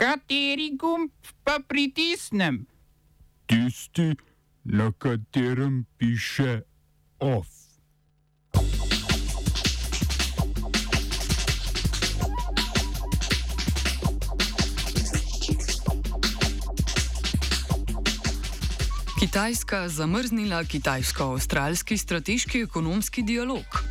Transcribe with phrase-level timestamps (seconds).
[0.00, 1.10] Kateri gumb
[1.44, 2.64] pa pritisnem?
[3.46, 4.16] Tisti,
[4.64, 6.62] na katerem piše
[7.18, 7.48] OF.
[19.20, 23.84] Kitajska zamrznila kitajsko-avstralski strateški ekonomski dialog.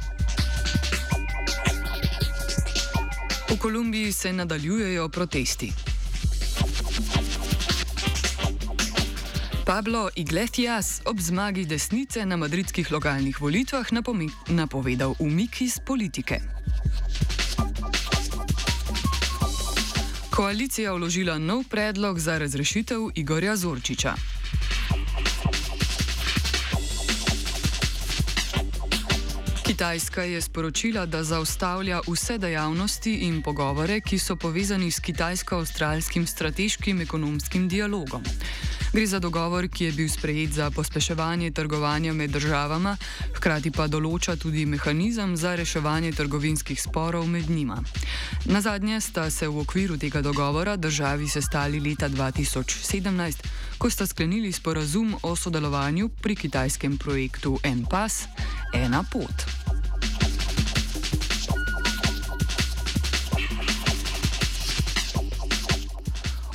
[3.49, 5.88] V Kolumbiji se nadaljujejo protesti.
[9.69, 13.85] Pablo Iglesias ob zmagi desnice na madridskih lokalnih volitvah
[14.47, 16.39] napovedal umik iz politike.
[20.29, 24.13] Koalicija vložila nov predlog za razrešitev Igorja Zorčiča.
[29.65, 37.01] Kitajska je sporočila, da zaustavlja vse dejavnosti in pogovore, ki so povezani s kitajsko-australskim strateškim
[37.01, 38.23] ekonomskim dialogom.
[38.93, 42.95] Gre za dogovor, ki je bil sprejet za pospeševanje trgovanja med državama,
[43.37, 47.77] hkrati pa določa tudi mehanizem za reševanje trgovinskih sporov med njima.
[48.49, 53.45] Na zadnje sta se v okviru tega dogovora državi sestali leta 2017,
[53.77, 58.23] ko sta sklenili sporazum o sodelovanju pri kitajskem projektu NPAS,
[58.73, 59.48] ena pot.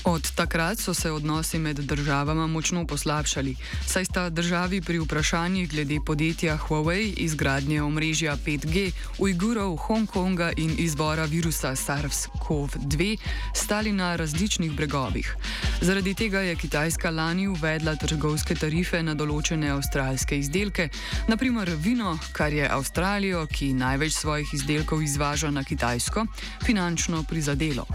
[0.04, 5.98] Od takrat so se odnosi med državama močno poslabšali, saj sta državi pri vprašanjih glede
[6.06, 13.16] podjetja Huawei, izgradnje omrežja 5G, Ujgurov, Hongkonga in izvora virusa SARS-CoV-2
[13.54, 15.36] stali na različnih bregovih.
[15.80, 20.86] Zaradi tega je Kitajska lani uvedla trgovske tarife na določene avstralske izdelke,
[21.28, 26.26] naprimer vino, kar je Avstralijo, ki največ svojih izdelkov izvaža na Kitajsko,
[26.64, 27.86] finančno prizadelo.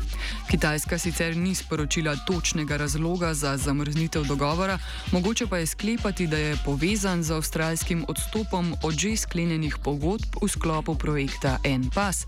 [0.52, 4.78] Kitajska sicer ni sporočila, točnega razloga za zamrznitev dogovora,
[5.12, 10.50] mogoče pa je sklepati, da je povezan z avstralskim odstopom od že sklenjenih pogodb v
[10.52, 12.26] sklopu projekta NPAS,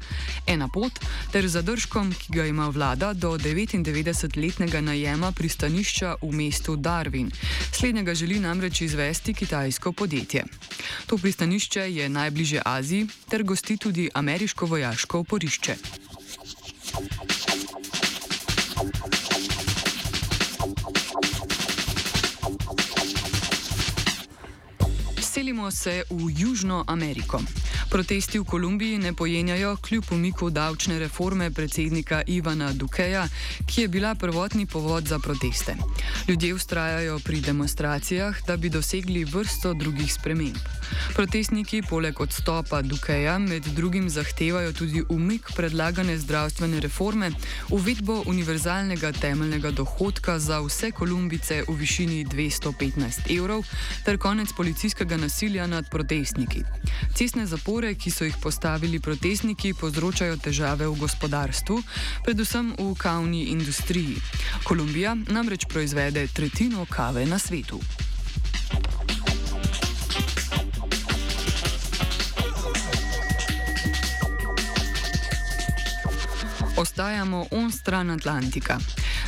[0.48, 0.96] ena pot,
[1.32, 7.32] ter zadržkom, ki ga ima vlada do 99-letnega najema pristanišča v mestu Darwin.
[7.74, 10.44] Slednjega želi namreč izvesti kitajsko podjetje.
[11.10, 15.76] To pristanišče je najbližje Aziji ter gosti tudi ameriško vojaško oporišče.
[25.22, 27.42] Selimo se v Južno Ameriko.
[27.92, 33.28] Protesti v Kolumbiji ne pojenjajo kljub umiku davčne reforme predsednika Ivana Dukeja,
[33.68, 35.76] ki je bila prvotni povod za proteste.
[36.28, 40.58] Ljudje ustrajajo pri demonstracijah, da bi dosegli vrsto drugih sprememb.
[41.14, 47.32] Protestniki poleg odstopa Dukeja med drugim zahtevajo tudi umik predlagane zdravstvene reforme,
[47.70, 53.66] uvedbo univerzalnega temeljnega dohodka za vse Kolumbice v višini 215 evrov
[54.06, 56.64] ter konec policijskega nasilja nad protestniki.
[57.16, 61.82] Cestne zapore zapore, ki so jih postavili protestniki, povzročajo težave v gospodarstvu,
[62.22, 64.22] predvsem v kavni industriji.
[64.64, 67.82] Kolumbija namreč proizvede tretjino kave na svetu.
[76.78, 78.78] Ostajamo on stran Atlantika.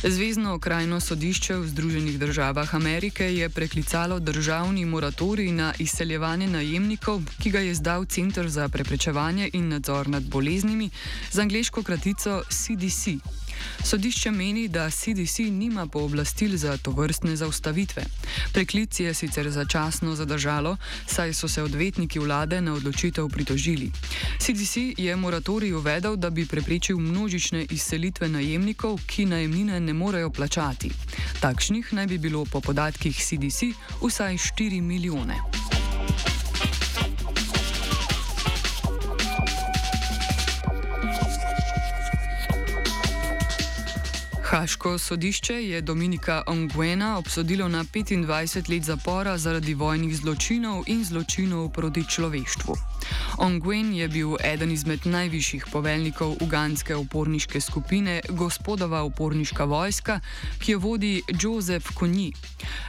[0.04, 7.50] Zvezdno okrajno sodišče v Združenih državah Amerike je preklicalo državni moratorij na izseljevanje najemnikov, ki
[7.50, 10.90] ga je izdal Center za preprečevanje in nadzor nad boleznimi
[11.32, 13.16] z angliško kratico CDC.
[13.84, 18.04] Sodišče meni, da CDC nima pooblastil za to vrstne zaustavitve.
[18.52, 20.76] Preklic je sicer začasno zadržalo,
[21.06, 23.90] saj so se odvetniki vlade na odločitev pritožili.
[24.38, 30.90] CDC je moratorij uvedel, da bi preprečil množične izselitve najemnikov, ki najemnine ne morejo plačati.
[31.40, 35.73] Takšnih naj bi bilo po podatkih CDC vsaj 4 milijone.
[44.54, 51.72] Haško sodišče je Dominika Onguena obsodilo na 25 let zapora zaradi vojnih zločinov in zločinov
[51.72, 52.93] proti človeštvu.
[53.38, 60.20] Ongwen je bil eden izmed najvišjih poveljnikov uganske uporniške skupine Gospodova uporniška vojska,
[60.58, 62.32] ki jo vodi Jozef Konji.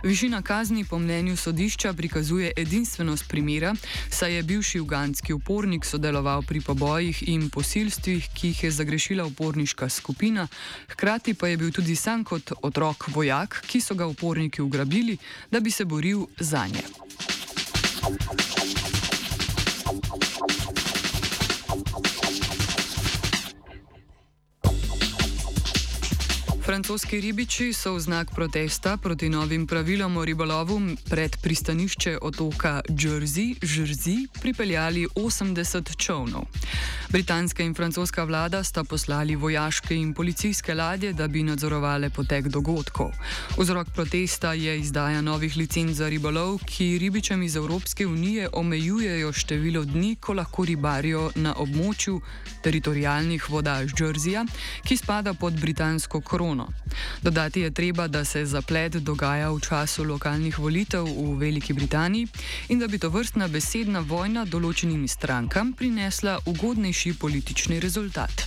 [0.03, 3.75] Višina kazni po mnenju sodišča prikazuje edinstvenost primera,
[4.09, 9.89] saj je bivši uganski upornik sodeloval pri pobojih in posilstvih, ki jih je zagrešila uporniška
[9.89, 10.47] skupina,
[10.87, 15.17] hkrati pa je bil tudi sam kot otrok vojak, ki so ga uporniki ugrabili,
[15.51, 16.85] da bi se boril za nje.
[21.75, 22.14] I'm, I'm, I'm.
[26.65, 33.53] Francoski ribiči so v znak protesta proti novim pravilom o ribolovu pred pristanišče otoka Jersey,
[33.61, 36.49] Jersey pripeljali 80 čovnov.
[37.09, 43.13] Britanska in francoska vlada sta poslali vojaške in policijske ladje, da bi nadzorovali potek dogodkov.
[43.57, 49.85] Vzrok protesta je izdaja novih licenc za ribolov, ki ribičem iz Evropske unije omejujejo število
[49.85, 52.21] dni, ko lahko ribarijo na območju
[52.63, 54.47] teritorijalnih voda Jerseyja,
[54.83, 56.67] ki spada pod britansko korono krono.
[57.21, 62.27] Dodati je treba, da se zaplet dogaja v času lokalnih volitev v Veliki Britaniji
[62.69, 68.45] in da bi to vrstna besedna vojna določenim strankam prinesla ugodnejši politični rezultat.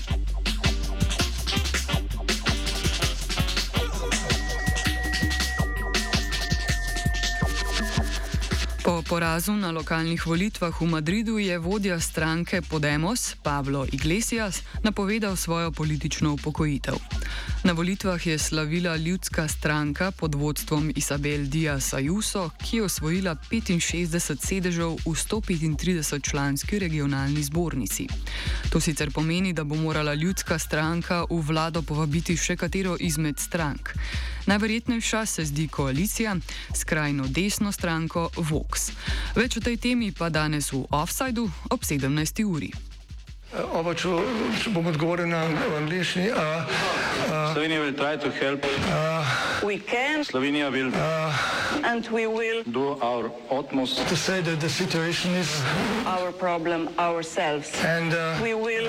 [8.88, 15.72] Po porazu na lokalnih volitvah v Madridu je vodja stranke Podemos, Pablo Iglesias, napovedal svojo
[15.72, 17.17] politično upokojitev.
[17.64, 24.46] Na volitvah je slavila ljudska stranka pod vodstvom Isabel Díaz Ayuso, ki je osvojila 65
[24.46, 28.06] sedežev v 135 članski regionalni zbornici.
[28.70, 33.90] To sicer pomeni, da bo morala ljudska stranka v vlado povabiti še katero izmed strank.
[34.46, 36.36] Najverjetnejša se zdi koalicija,
[36.74, 38.90] skrajno desno stranko Vox.
[39.34, 42.44] Več o tej temi pa danes v Offsideu ob 17.
[42.44, 42.72] uri.
[43.58, 44.08] Oba, če,
[44.62, 45.40] če bom odgovoril na
[45.80, 46.28] angliški.
[47.52, 50.24] Slovenija bo poskušala pomagati.
[50.30, 51.24] Slovenija bo naredila
[51.82, 57.74] naš utmost, da bo rekla, da je situacija naš problem, naš.
[57.82, 58.88] In bomo naredili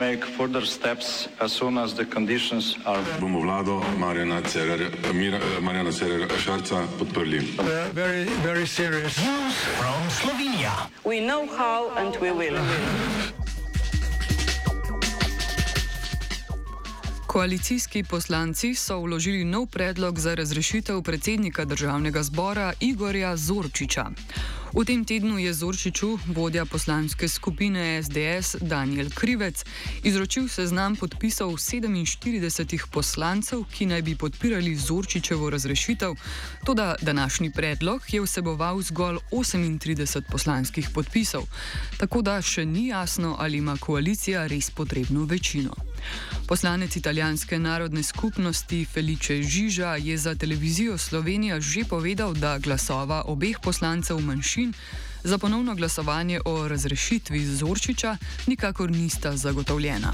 [0.00, 3.02] nadaljnje korake, as soon as the conditions are.
[3.20, 4.42] Bomo vlado Marjana
[5.92, 7.40] Cererera Šarca podprli.
[7.94, 9.16] Very, very serious.
[9.18, 10.90] News from Slovenia.
[11.04, 12.58] We know how and we will.
[17.34, 24.04] Koalicijski poslanci so vložili nov predlog za razrešitev predsednika državnega zbora Igorja Zorčiča.
[24.74, 29.64] V tem tednu je Zorčiču, vodja poslanske skupine SDS Daniel Krivec,
[30.02, 36.14] izročil seznam podpisov 47 poslancev, ki naj bi podpirali Zorčičevo razrešitev,
[36.64, 41.50] tudi današnji predlog je vseboval zgolj 38 poslanskih podpisov,
[41.98, 45.74] tako da še ni jasno, ali ima koalicija res potrebno večino.
[46.46, 53.56] Poslanec italijanske narodne skupnosti Felice Žiža je za televizijo Slovenija že povedal, da glasova obeh
[53.62, 54.72] poslancev manjšin
[55.24, 58.16] za ponovno glasovanje o razrešitvi Zorčiča
[58.46, 60.12] nikakor nista zagotovljena.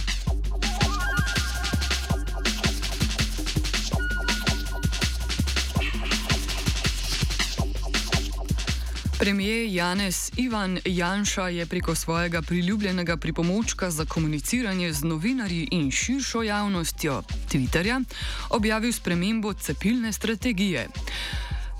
[9.20, 16.42] Premijer Janez Ivan Janša je preko svojega priljubljenega pripomočka za komuniciranje z novinarji in širšo
[16.42, 18.04] javnostjo Twitterja
[18.50, 20.88] objavil spremembo cepilne strategije.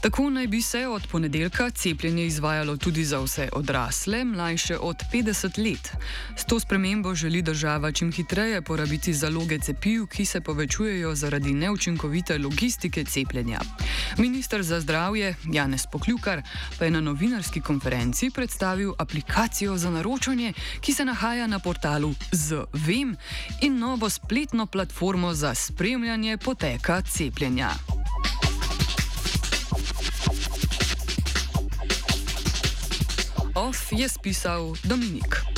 [0.01, 5.71] Tako naj bi se od ponedeljka cepljenje izvajalo tudi za vse odrasle, mlajše od 50
[5.71, 5.93] let.
[6.37, 12.39] S to spremembo želi država čim hitreje porabiti zaloge cepiv, ki se povečujejo zaradi neučinkovite
[12.39, 13.61] logistike cepljenja.
[14.19, 16.43] Ministr za zdravje Janez Poklukar
[16.79, 23.17] pa je na novinarski konferenci predstavil aplikacijo za naročanje, ki se nahaja na portalu ZVEM
[23.63, 27.71] in novo spletno platformo za spremljanje poteka cepljenja.
[33.55, 35.50] Off je spisal Dominik.